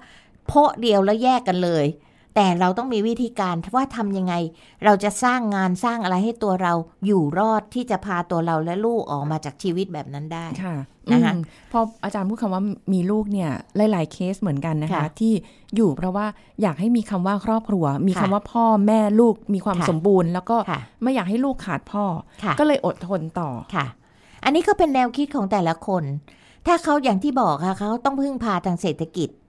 [0.47, 1.85] โพะเดียวแล้วแยกกันเลย
[2.39, 4.33] แต่เราต้องมีวิธีการว่าทำยังไง
[4.85, 6.73] เราจะสร้างงานสร้างอะไรให้ตัวเรา
[7.05, 10.75] อยู่รอดที่จะพาตัวเราและลูกออกมาจากชีวิตแบบนั้นได้ค่ะ
[11.11, 13.49] นะคะอืมพออาจารย์พูดคำว่ามีลูกเนี่ย
[13.91, 15.33] หลาย ๆ เคสเหมือนกันนะคะค่ะที่
[15.75, 16.25] อยู่เพราะว่า
[16.61, 22.05] อยากให้มีคำว่าครอบครัว มีคำค่ะว่าพ่อแม่ลูกมีความค่ะสมบูรณ์ แล้วก็ค่ะไม่อยากให้ลูกขาดพ่อ
[22.43, 23.85] ค่ะก็เลยอดทนต่อค่ะ
[24.43, 26.03] อันนี้ก็เป็นแนวคิดของแต่ละคน
[26.67, 29.46] ถ้าเขาอย่างที่บอกค่ะเขาต้องพึ่งพาทางเศรษฐกิจกับ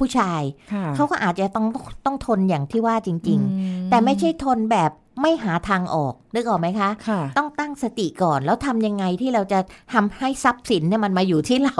[0.00, 1.66] ผู้ชายค่ะเขาก็อาจจะต้อง
[2.06, 4.90] ต้องทนอย่างที่ว่าจริงอืๆแต่ไม่ใช่ทนแบบ
[5.22, 9.58] ไม่หาทางออกนึกออกไหมคะค่ะต้องตั้งสติก่อนแล้วทำยังไงที่เราจะ
[9.92, 11.78] ทำให้ทรัพย์สินเนี่ยมันมาอยู่ที่เรา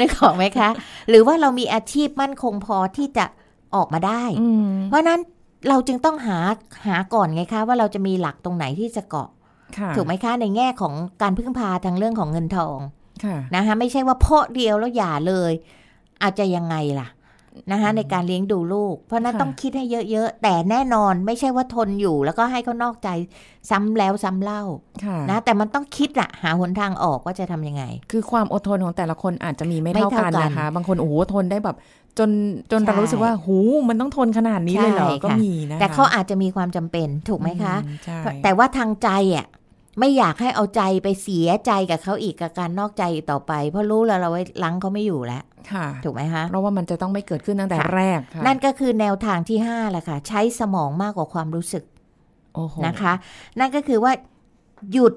[0.00, 0.68] นึกออกไหมคะ
[1.08, 3.24] หรือว่าเรามีอาชีพมั่นคงพอที่จะ
[3.74, 5.20] ออกมาได้อืมเพราะฉะนั้น
[5.68, 6.38] เราจึงต้องหา
[6.86, 9.28] หาก่อนไงคะ ว่าเราจะมีหลักตรงไหนที่จะเกาะ
[9.78, 12.78] ค่ะถูกไหมคะในแง่ของการพึ่งพาทางเรื่องของเงินทอง
[13.24, 15.52] ค่ะนะคะไม่ใช่ว่าเพาะเดียวแล้วหย่าเลย
[16.22, 17.08] อาจจะยังไงล่ะ
[17.70, 23.08] นะคะในการเลี้ยงดูลูก เพราะฉะนั้นค่ะต้องคิดให้เยอะๆ แต่แน่นอนไม่ใช่ว่าทนอยู่ แล้วก็ให้เขานอกใจ
[23.70, 24.62] ซ้ำแล้วซ้ำเล่า
[25.04, 31.76] ค่ะนะแต่มันต้องคิดอะหาหนทางออกว่าจะทำยังไง คือความอดทนของแต่ละคนอาจจะมีไม่ไม่เท่าเท่ากันกันนะคะ บางคนโอ้โหทนได้แบบ
[32.18, 32.30] จน
[32.72, 39.46] จนใช่เรารู้สึกว่าหูมันต้องทนขนาดนี้เลยเหรอใช่ค่ะก็มีนะคะแต่เขาอาจจะมีความจำเป็นถูกไหมคะอืใช่แต่ว่าทางใจอะ
[39.98, 51.84] ไม่อยากให้เอาใจไปเสียใจกับเขาอีกกับการนอกใจอีกต่อไป เพราะรู้แล้วเราไว้ลังเขาไม่อยู่แล้วค่ะถูกไหมคะเพราะว่ามันจะต้องไม่เกิดขึ้นตั้งแต่ค่ะแรกค่ะนั่นก็คือแนวทางที่5แหละค่ะ ใช้สมองมากกว่าความรู้สึก
[52.54, 53.12] โอ้โหนะคะ
[53.58, 54.12] นั่นก็คือว่า
[54.92, 55.14] หยุด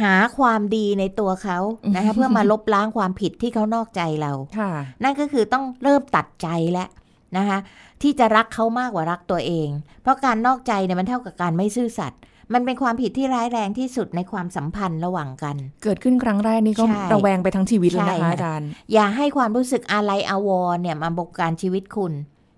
[0.00, 1.58] หาความดีในตัวเขา
[1.96, 4.70] นะคะเพื่อมาลบล้างความผิดที่เขานอกใจเราค่ะ
[5.04, 6.88] นั่นก็คือต้องเริ่มตัดใจแล้ว
[7.36, 7.58] นะคะ
[8.02, 9.68] ที่จะรักเขามากกว่ารักตัวเอง
[10.02, 12.20] เพราะการนอกใจเนี่ยมันเท่ากับการไม่ซื่อสัตย์
[12.52, 22.14] มันเป็นความผิดที่ร้ายแรงที่สุดในความสัมพันธ์ระหว่างกัน เกิดขึ้นครั้งแรกนี่ก็ใช่ระแวงไปทั้งชีวิตเลยนะใช่คะค่ะอาจารย์ อย่าให้ความรู้สึกอาลัยอาวรณ์เนี่ยมาบงการชีวิตคุณ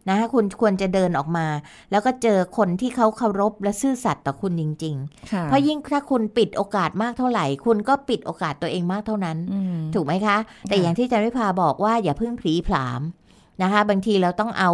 [0.09, 1.47] นะคะคุณควรจะเดินออกมา
[1.91, 4.97] แล้วก็เจอคนที่เขาเคารพและซื่อสัตย์ต่อคุณจริง
[5.33, 10.37] ค่ะๆเพราะยิ่งถ้าคุณปิดโอกาสมากเท่าไหร่ คุณก็ปิดโอกาสตัวเองมากเท่านั้นอืมถูกไหมคะ
[10.69, 13.01] แต่ค่ะอย่างที่จันวิภาบอกว่าอย่าเพิ่งผลีผลาม
[13.63, 14.71] นะคะ บางทีเราต้องเอา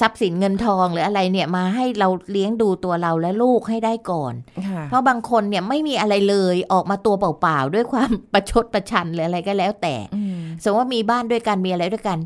[0.00, 4.34] ทรัพย์สินเงินทองหรืออะไรเนี่ยมาให้เราเลี้ยงดูตัวเราและลูกให้ได้ก่อน
[4.68, 12.18] ค่ะเพราะบางคนเนี่ยไม่มีอะไรเลยออกมาตัวเปล่าๆด้วยความประชดประชันหรืออะไรก็แล้วแต่อืมสมมติว่ามีบ้านด้วยกันมีอะไรด้วยกัน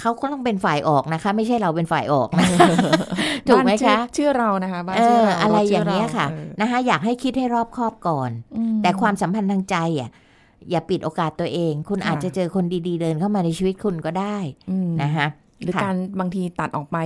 [0.00, 2.48] เขาก็ต้องเป็นฝ่ายออกนะคะ ไม่ใช่เราเป็นฝ่ายออกนะ
[3.48, 10.10] ถูกไหมบ้านชื่อคะชื่อเรานะคะบ้านเอชื่ออเราอะไรถชื่อย่างเงี้ยค่ะเออนะคะอยากให้คิดให้รอบคอบก่อนอืมแต่ความสัมพันธ์ทางใจอะ
[10.70, 14.36] อย่าปิดโอกาสตัวเอง คุณค่ะอาจจะเจอคนดีๆเดินเข้ามาในชีวิตคุณก็ได้
[14.70, 15.26] อืมนะคะ
[15.62, 16.98] หรือค่ะการบางทีตัดออกไป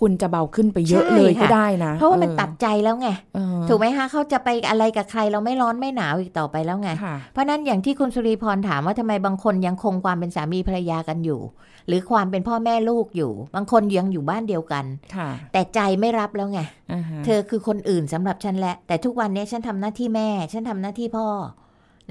[0.00, 11.40] คุณจะเบาขึ้นไปเยอะใช่เลยก็ค่ะได้นะ เพราะว่ามันออตัดใจแล้วไงเออถูกไหมคะเขาจะไปอะไรกับใครเราไม่ร้อนไม่หนาวอีกต่อไปแล้วไงค่ะเพราะนั้นอย่างที่คุณสุริพรถามว่าทำไมบางคนยังคงความเป็นสามีภรรยากันอยู่
[11.86, 14.84] หรือความเป็นพ่อแม่ลูกอยู่ บางคนยังอยู่บ้านเดียวกัน
[15.16, 16.60] ค่ะแต่ใจไม่รับแล้วไง
[16.92, 21.28] อ่าฮะเธอคือคนอื่นสำหรับฉันแหละแต่ทุกวันนี้ฉันทำหน้าที่แม่ ฉันทำหน้าที่พ่อ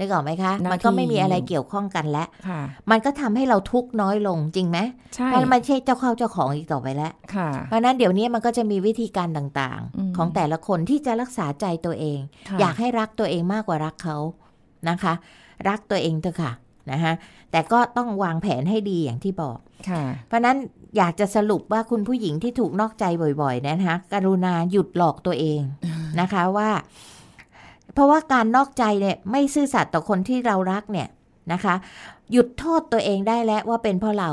[0.00, 2.60] นึกออกไหมคะ มันก็ไม่มีอะไรเกี่ยวข้องกันแล้วค่ะ
[2.90, 4.78] มันก็ทำให้เราทุกข์น้อยลงจริงไหม
[5.14, 14.16] ใช่เพราะมันไม่ใช่เจ้าเข้าเจ้าของอีกต่อไปแล้วค่ะเพราะฉะนั้นเดี๋ยวนี้มันก็จะมีวิธีการต่างอืมๆของแต่ละคนที่จะรักษาใจตัวเองค่ะอยากให้รักตัวเองมากกว่ารักเขา
[14.88, 15.14] นะคะ
[15.68, 16.52] รักตัวเองเถอะค่ะ
[16.92, 17.12] นะคะ
[17.50, 19.58] แต่ก็ต้องวางแผนให้ดีอย่างที่บอก
[19.88, 20.56] ค่ะเพราะฉะนั้น
[20.96, 23.04] อยากจะสรุปว่าคุณผู้หญิงที่ถูกนอกใจ
[23.42, 25.60] บ่อยๆนะคะกรุณาหยุดหลอกตัวเอง
[26.20, 26.70] นะคะว่า
[27.94, 31.08] เพราะว่าการนอกใจเนี่ยไม่ซื่อสัตย์ต่อคนที่เรารักเนี่ย
[31.52, 31.74] นะคะ
[32.32, 34.30] หยุดโทษตัวเองได้แล้วว่าเป็นเพราะเรา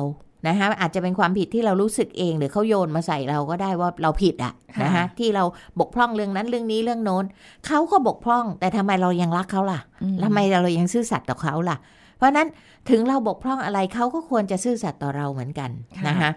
[0.48, 5.44] นะคะอาจจะเป็นความผิดที่เรารู้สึกเอง หรือเขาโยนมาใส่เราก็ได้ว่าเราผิดอะนะคะที่เรา
[5.80, 7.26] บกพร่องเรื่องนั้นเรื่องนี้เรื่องโน้น
[7.68, 11.78] เขาก็บกพร่อง แต่ทำไมเรายังรักเขาล่ะอืมทำไมเรายังซื่อสัตย์ต่อเขาล่ะ
[12.18, 12.48] เพราะฉะนั้น
[12.90, 16.32] ถึงเราบกพร่องอะไรเขาก็ควรจะซื่อสัตย์ต่อเราเหมือนกันค่ะนะคะ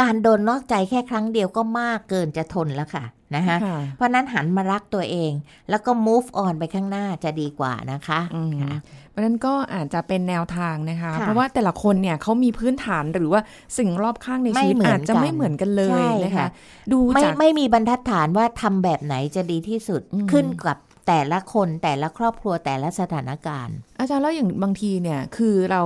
[0.00, 3.04] การโดนนอกใจแค่ครั้งเดียวก็มากเกินจะทนแล้วค่ะ
[3.36, 5.32] นะคะค่ะเพราะฉะนั้นหันมารักตัวเอง
[5.70, 8.76] แล้วก็ move on ไปข้างหน้าจะดีกว่านะคะอืมค่ะ
[9.10, 13.40] เพราะฉะนั้นก็อาจจะเป็นแนวทางนะคะค่ะเพราะว่าแต่ละคนเนี่ยเขามีพื้นฐานหรือว่า
[13.78, 16.48] สิ่งรอบข้างในชีวิตไม่เหมือนอาจจะกันไม่เหมือนกันเลยใช่นะคะค่ะ
[16.92, 25.82] ดูไม่จากไม่มีบรรทัดฐานว่าทำแบบไหนจะดีที่สุดอืมขึ้นกับแต่ละคนแต่ละครอบครัวแต่ละสถานการณ์ อาจารย์แล้วอย่างบางทีเนี่ยคือเรา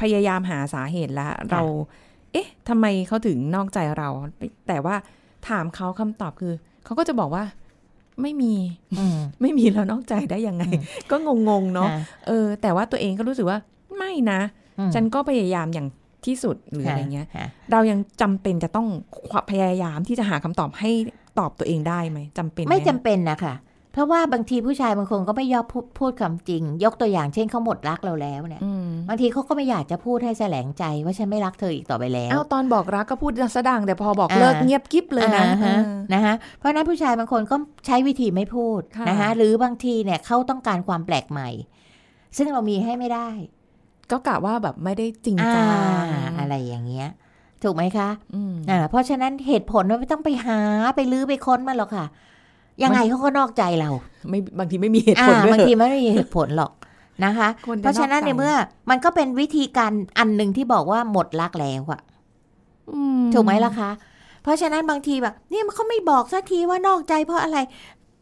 [0.00, 1.62] พยายามหาสาเหตุแล้วเรา
[2.32, 4.08] เอ๊ะทำไมเขาถึงนอกใจเรา
[4.68, 4.96] แต่ว่า
[5.48, 6.52] ถามเขาคำตอบคือ
[6.84, 7.44] เขาก็จะบอกว่า
[8.22, 8.54] ไม่มี
[8.98, 11.16] อืมไม่มีแล้วนอกใจได้ยังไงอืมก็
[11.48, 13.58] งงๆเนาะอ่เออ แต่ว่าตัวเองก็รู้สึกว่า
[13.96, 14.40] ไม่นะ
[14.78, 15.88] อืมฉันก็พยายามอย่าง
[16.26, 18.88] ที่สุดหรืออะไรเงี้ยค่ะเรายังจำเป็นจะต้อง
[19.50, 20.90] พยายามที่จะหาคำตอบให้
[21.38, 23.54] ตอบตัวเองได้ไหมจำเป็นหไม่จำเป็นนะคะ
[23.96, 37.56] เพราะว่าบางทีผู้ชายบางคนก็ไม่ยอมพูดพูดคำจริง ยกตัวอย่างเช่นเขาหมดรักเราแล้วเนี่ยอืมบางทีเขาก็ไม่อยากจะพูดให้แสลงใจว่าฉันไม่รักเธออีกต่อไปแล้วเอ้าตอนบอกรักก็พูดสะดังแต่พอบอกเลิกอ่าเงียบกิ๊บเลยนะอ่าฮะเออนะคะเพราะฉะนั้นผู้ชายบางคนก็
[37.86, 41.48] ใช้วิธีไม่พูดค่ะนะคะหรือบางทีเนี่ยเขาต้องการความแปลกใหม่
[42.36, 43.28] ซึ่งเรามีให้ไม่ได้
[44.10, 45.60] ก็กะว่าแบบไม่ได้จริงอ่าจั
[46.30, 47.08] งอะไรอย่างเงี้ย
[47.62, 50.60] ถูกไหมคะอืมอ่าเพราะฉะนั้นเหตุผลว่าไม่ต้องไปหา
[50.96, 52.06] ไปลื้อไปค้นมาหรอกค่ะ
[52.82, 53.90] ยังไงเขาก็นอกใจเรา
[54.30, 56.72] ไม่บางทีไม่มีเหตุผลอ่าด้วยบางทีไม่มีเหตุผลหรอก
[57.24, 58.54] นะคะคนจเพราะฉะนั้นกในใจเมื่อ
[58.90, 62.00] มันก็เป็นวิธีการอันหนึ่งที่บอกว่าหมดรักแล้วอะ
[62.92, 63.90] อืมถูกไหมล่ะคะ
[64.42, 67.58] เพราะฉะนั้นบางทีแบบเนี่ยมันเขาไม่บอกสักทีว่านอกใจเพราะอะไร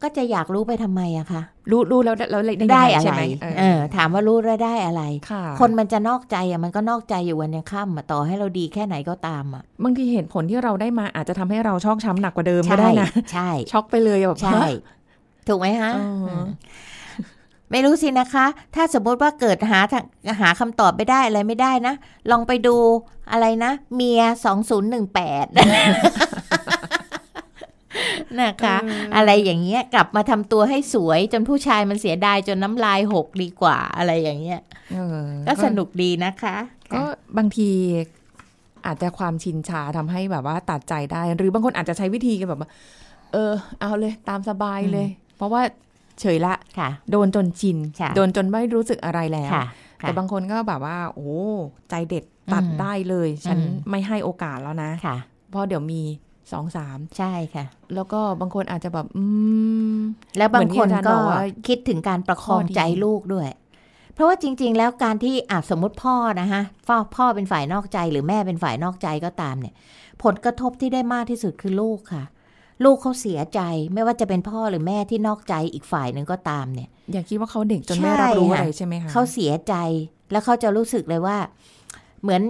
[0.01, 1.41] ก็จะอยากรู้ไปทำไมอะคะ
[1.71, 3.23] รู้รู้แล้วแล้วได้ได้ยังงอะใช่ไรไหม
[3.59, 14.63] เออถามว่ารู้แล้วได้อะไรค่ะคนมันจะนอกใจอะมันก็นอกใจอยู่วันยังค่ำอะต่อให้เราดีแค่ไหนก็ตามอะบางทีเหตุผลที่เราได้มาอาจจะทำให้เราชอกช้ำหนักกว่าเดิมก็ได้นะใช่ช็อกไปเลยแบบใช่
[15.47, 16.45] ถูกไหมฮะเอออืม
[17.71, 20.03] ไม่รู้สินะคะ ถ้าสมมติว่าเกิดหาทาง
[20.41, 21.93] หาคำตอบไม่ได้อะไรไม่ได้นะ
[22.31, 22.75] ลองไปดู
[23.31, 25.45] อะไรนะ เมียสองศูนย์หนึ่งแปด
[28.41, 28.75] นะคะ
[29.15, 34.61] อะไรอย่างเงี้ยกลับมาทำตัวให้สวยจนผู้ชายมันเสียดายจนน้ำลายหกดีกว่าอะไรอย่างเงี้ย
[34.93, 36.55] เออก็สนุกดีนะคะ
[36.93, 37.01] ก็
[37.37, 37.69] บางที
[38.85, 42.69] อาจจะความชินชาทำให้แบบว่าตัดใจได้ หรือบางคนอาจจะใช้วิธีกันแบบว่า
[43.33, 45.61] เออ เอาเลยตามสบายเลย เพราะว่า
[46.19, 49.65] เฉยละค่ะ โดนจนชินค่ะโดนจนไม่รู้สึกอะไรแล้วค่ะ
[49.97, 51.29] แต่บางคนก็แบบว่า โอ้
[51.89, 55.17] ใจเด็ดตัดอืมได้เลย ฉันอืมไม่ให้โอกาสแล้วนะค่ะ
[55.49, 56.01] เพราะเดี๋ยวมี
[56.51, 59.23] สองสามใช่ค่ะ แล้วก็บางคนอาจจะแบบอื
[59.95, 59.97] ม
[60.37, 63.47] แล้วบางคนเหมือนที่อาจารย์ก็บอกว่าคิดถึงการประคองข้อดีใจลูกด้วย
[64.13, 69.73] เพราะว่าจริง ๆ แล้วการที่อาสมมติพ่อนะฮะพ่อพ่อเป็นฝ่ายนอกใจหรือแม่เป็นฝ่ายนอกใจก็ตามเนี่ย
[70.23, 72.23] ผลกระทบที่ได้มากที่สุดคือลูกค่ะ
[72.83, 73.61] ลูกเขาเสียใจ
[73.93, 79.75] ไม่ว่าจะเป็นพ่อหรือแม่ที่นอกใจอีกฝ่ายหนึ่งก็ตามเนี่ย อย่าคิดว่าเขาเด็กจนใช่ไม่รับรู้ค่ะอะไรใช่ไหมคะเขาเสียใจ
[80.31, 81.37] แล้วเขาจะรู้สึกเลยว่า
[82.21, 82.41] เหมือน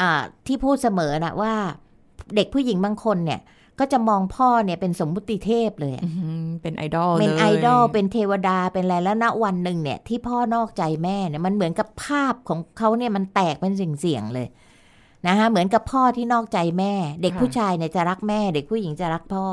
[0.00, 0.10] อ่า
[0.46, 1.54] ที่พูดเสมอนะว่า
[2.34, 3.40] เด็กผู้หญิงบางคนเนี่ย
[3.78, 14.46] ก็จะมองพ่อเนี่ยเป็นสมมุติเทพเลยอื้อหือเป็นไอดอลเป็นลยไอดอลเป็นเทวดาเป็นอะไรแล้วณวันหนึ่งเนี่ย ที่พ่อนอกใจแม่เนี่ยมันเหมือนกับภาพของเขาเนี่ยมันแตกเป็นสิ่งเสียงๆเลย
[15.26, 19.46] นะคะเหมือนกับพ่อที่นอกใจแม่ เด็กผู้ชายเนี่ยจะรักแม่ เด็กผู้หญิงจะรักพ่อ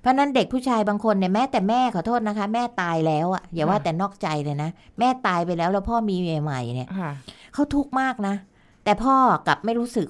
[0.00, 7.10] เพราะฉะนั้นเด็กผู้ชายบางคนเนี่ยแม้แต่แม่ขอโทษนะคะ แม่ตายแล้วอะอย่าว่าแต่นอกใจเลยนะแม่ตายไปแล้วแล้วพ่อมีเมียใหม่เนี่ยค่ะ
[7.54, 8.34] เขาทุกข์มากนะ
[8.84, 10.08] แต่พ่อกลับไม่รู้สึก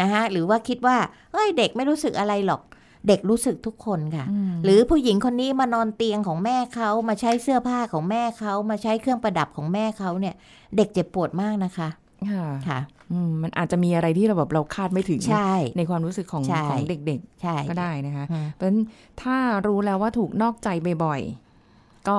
[0.00, 0.96] นะคะหรือว่าคิดว่า
[1.32, 2.62] เอ้ยเด็กไม่รู้สึกอะไรหรอก
[3.08, 4.26] เด็กรู้สึกทุกคนค่ะ
[4.64, 10.34] หรือผู้หญิงคนนี้มานอนเตียงของแม่เขามาใช้เสื้อผ้าของแม่เขามาใช้เครื่องประดับของแม่เขาเนี่ย
[10.76, 11.88] เด็กเจ็บปวดมากนะคะ
[12.30, 12.78] ค่ะค่ะ
[13.12, 18.80] อืมมันอาจจะมีอะไรที่เราแบบเราคาดไม่ถึงใช่ในความรู้สึกของใช่ของเด็กใช่ๆก็ได้นะคะอืมเพราะฉะนั้น
[19.22, 20.68] ถ้ารู้แล้วว่าถูกนอกใจ
[21.04, 22.16] บ่อยๆก็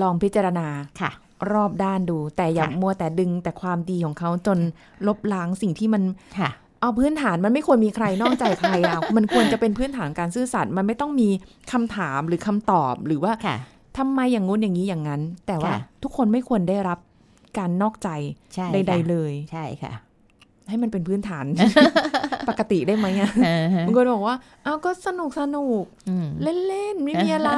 [0.00, 0.68] ลองพิจารณา
[1.00, 1.10] ค่ะ
[1.52, 4.58] รอบด้านดู แต่อย่าค่ะมัวแต่ดึงแต่ความดีของเขาจน
[5.06, 6.02] ลบล้างสิ่งที่มัน
[6.38, 6.50] ค่ะ
[6.84, 11.28] เอาพื้นฐานมันไม่ควรมีใครนอกใจใครอะมันควรจะเป็นพื้นฐานการซื่อสัตย์มันไม่ต้องมี
[11.72, 13.56] คำถามหรือคำตอบหรือว่าค่ะ
[13.98, 16.98] ทำไมอย่างงู้นอย่างนี้อย่างนั้น แต่ว่าค่ะทุกคนไม่ควรได้รับ
[17.58, 18.08] การนอกใจ
[18.54, 19.92] ใช่ใดค่ะๆเลย ใช่ค่ะ
[20.68, 21.44] ให้มันเป็นพื้นฐาน
[22.48, 26.28] ปกติได้ไหมอะเออฮะบางคนบอกว่าเอาก็สนุกสนุกอืม
[26.68, 27.50] เล่นๆไม่มีอะไร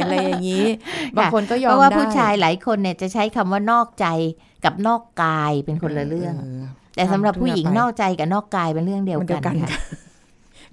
[0.00, 0.66] อะไรอย่างนี้
[1.16, 4.06] บางคนก็ยอมเพราะว่าได้ผู้ชายหลายคนเนี่ยจะใช้คำว่านอกใจ
[4.64, 6.34] กับนอกกายเป็นคนละเรื่อง
[6.96, 9.70] แต่สำหรับผู้หญิงนอกใจกับนอกกายเป็นเรื่องเดียวมันเดีกัยวนกันค่ะ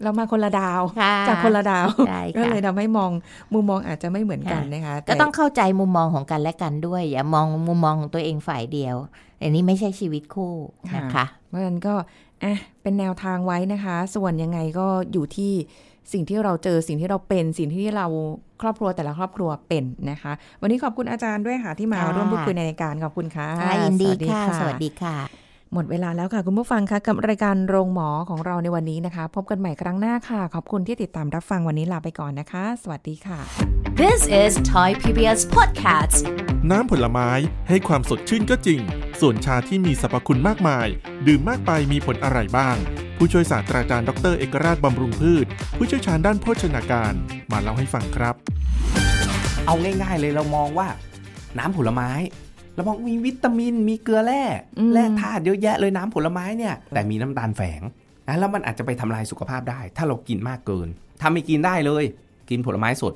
[0.03, 3.11] เรามาคนละดาวค่ะจากคนละดาวใช่ก็ค่ะเลยทำให้มอง
[3.53, 8.95] มุมมองอาจจะไม่เหมือนกันนะคะ ก็ต้องเข้าใจมุมมองของกันและกันด้วย อย่ามองมุมมองของตัวเองฝ่ายเดียว
[9.41, 10.53] อันนี้ไม่ใช่ชีวิตคู่
[10.95, 11.93] นะคะเพราะฉะนั้นก็
[12.43, 15.53] อะเป็นแนวทางไว้นะคะ ส่วนยังไงก็อยู่ที่
[16.13, 18.07] สิ่งที่เราเจอสิ่งที่เราเป็นสิ่งที่เรา
[18.61, 20.31] ครอบครัวแต่ละครอบครัวเป็นนะคะ
[20.61, 25.40] วันนี้ขอบคุณอาจารย์ด้วยค่ะที่มาค่ะร่วมพูดคุยในรายการขอบคุณค่ะค่ะยินดีสวัสค่ะ สวัสดีค่ะ
[25.73, 33.39] หมดเวลาแล้วค่ะคุณผู้ฟังคะกับรายการโรงหมอของเราในวันนี้นะคะ พบกันใหม่ครั้งหน้าค่ะ ขอบคุณที่ติดตามรับฟังวันนี้ลาไปก่อนนะคะ สวัสดีค่ะ
[34.01, 36.17] This is Thai PBS Podcast
[36.71, 37.29] น้ำผลไม้
[37.69, 38.81] ให้ความสดชื่นก็จริง
[39.21, 40.87] ส่วนชาที่มีสรรพคุณมากมาย
[41.27, 42.75] ดื่มมากไปมีผลอะไรบ้าง
[43.17, 45.45] ผู้ช่วยศาสตราจารย์ดรเอกราชบำรุงพืช
[45.77, 47.13] ผู้เชี่ยวชาญด้านโภชนาการ
[47.51, 48.35] มาเล่าให้ฟังครับ
[49.65, 50.87] เอาง่ายๆเลยเรามองว่า
[51.57, 52.11] น้ำผลไม้
[52.75, 54.43] เรามองมีวิตามินมีเกลือแร่
[54.77, 57.81] อืมแร่ธาตุเยอะแยะเลยน้ำผลไม้เนี่ยแต่มีน้ำตาลแฝง
[58.27, 60.87] นะแล้วมันอาจจะไปทำลายสุขภาพได้ ถ้าเรากินมากเกิน
[61.21, 62.03] ถ้าไม่กินได้เลย
[62.49, 63.13] กินผลไม้สด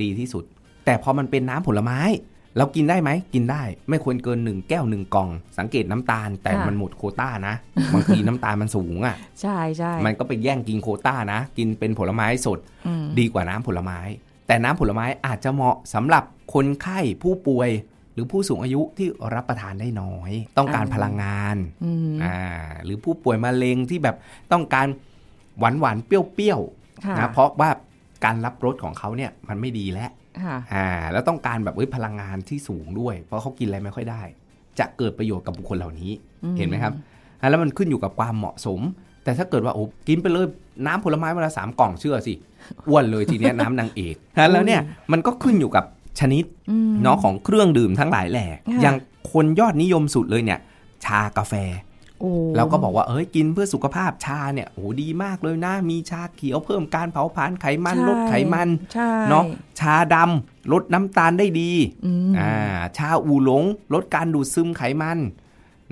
[0.00, 0.44] ดีที่สุด
[0.84, 2.00] แต่พอมันเป็นน้ำผลไม้
[2.58, 7.54] เรากินได้ไหมกินได้ ไม่ควรเกินหนึ่งแก้วหนึ่งกล่อง สังเกตน้ำตาลแต่มันหมดโควต้านะ
[7.92, 13.98] บางทีน้ำตาลมันสูงอะใช่ใช่มันก็ไปแย่งกินโควต้านะ กินเป็นผลไม้สดอืมดีกว่าน้ำผลไม้
[14.46, 17.70] แต่น้ำผลไม้อาจจะเหมาะสำหรับคนไข้ผู้ป่วย
[18.14, 22.38] หรือผู้สูงอายุที่รับประทานได้น้อย ต้องการพลังงานอืมอ่า
[22.84, 24.16] หรือผู้ป่วยมะเร็งที่แบบ
[24.52, 24.86] ต้องการ
[25.58, 26.60] หวานหวานๆเปรี้ยว
[27.04, 27.70] ค่ะๆนะเพราะว่า
[28.24, 30.10] การรับรสของเขาเนี่ยมันไม่ดีแล้ว
[30.44, 34.22] ค่ะอ่าแล้วต้องการแบบเอ้ยพลังงานที่สูงด้วย เพราะเขากินอะไรไม่ค่อยได้
[34.78, 36.10] จะเกิดประโยชน์กับบุคคลเหล่านี้
[36.44, 36.92] อืมเห็นไหมครับ
[37.40, 38.80] อะแล้วมันขึ้นอยู่กับความเหมาะสม
[39.24, 40.46] แต่ถ้าเกิดว่าโอ้กินไปเลย
[40.86, 42.34] น้ำผลไม้วันละสามกล่องเชื่อสิ
[42.88, 44.80] อ้วนเลยทีเนี้ยน้ำนางเอกนะแล้วเนี่ย
[45.12, 45.84] มันก็ขึ้นอยู่กับ
[46.20, 48.96] ชนิดอืมเนาะของเครื่องดื่มทั้งหลายแหล่ค่ะอย่าง
[49.32, 50.60] คนยอดนิยมสุดเลยเนี่ย
[51.04, 51.54] ชากาแฟ
[52.20, 59.44] โอ้แล้วก็บอกว่าเอ้ยกินเพื่อสุขภาพชาเนี่ยโอ้ดีมากเลยนะ มีชาเขียวเพิ่มการเผาผลาญไขมันใช่ลดไขมันใช่เนาะ
[59.80, 61.70] ชาดำลดน้ำตาลได้ดี
[62.04, 62.52] อืมอ่า
[62.98, 65.18] ชาอูหลง ลดการดูดซึมไขมัน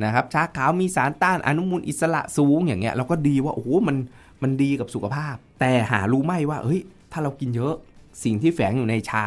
[0.03, 3.97] นะครับชาขาวมีสารต้านอนุมูลอิสระสูงอย่างเงี้ยเราก็ดีว่าโอ้โหมัน
[4.43, 6.81] มันดีกับสุขภาพ แต่หารู้ไหมว่าเฮ้ย
[7.13, 7.75] ถ้าเรากินเยอะ
[8.25, 9.27] สิ่งที่แฝงอยู่ในชา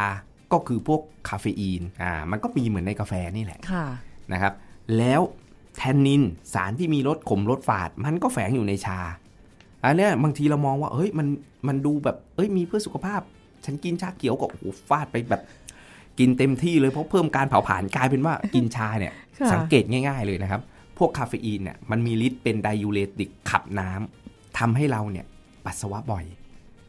[0.54, 3.86] ก็คือพวกคาเฟอีนอ่ามันก็มีเหมือนในกาแฟนี่แหละค่ะ
[4.34, 4.54] นะครับ
[4.98, 5.22] แล้ว
[5.78, 6.22] แทนนิน
[6.54, 9.00] สารที่มีรสขมรสฝาด มันก็แฝงอยู่ในชา
[9.84, 11.28] อันเนี้ยบางทีเรามองว่าเฮ้ยมัน
[11.68, 13.22] มันดูแบบเอ้ยมีเพื่อสุขภาพ
[13.66, 15.42] ฉันกินชาเขียวก็โอ้โหฟาดไปแบบ
[16.20, 20.62] กินเต็มที่เลยเพราะเพิ่มการเผาผลาญกลายเป็นว่ากินชาเนี่ยค่ะสังเกตง่าย ๆเลยนะครับ
[20.98, 25.26] พวกคาเฟอีนเนี่ยมันมีฤทธิ์เป็นไดยูเรติกขับน้ำทำให้เราเนี่ย
[25.66, 26.26] ปัสสาวะบ่อย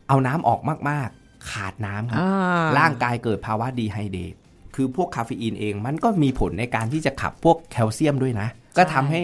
[0.08, 4.34] เอาน้ำออกมากๆ ขาดน้ำครับอ่าร่างกายเกิดภาวะดีไฮเดรต
[4.74, 9.22] คือพวกคาเฟอีนเองมันก็มีผลในการที่จะขับพวกแคลเซียมด้วยนะ ก็ทำให้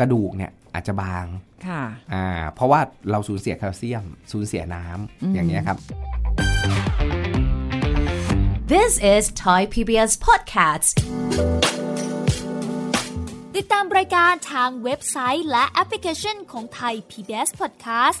[0.00, 1.24] กระดูกเนี่ยอาจจะบาง
[1.66, 5.78] ค่ะอ่าเพราะว่าเราสูญเสียแคลเซียม สูญเสียน้ำอืมอย่างเงี้ยครับ
[8.72, 10.92] This is Thai PBS Podcast
[13.56, 18.20] ติดตามรายการทางเว็บไซต์และแอปพลิเคชันของไทย PBS Podcast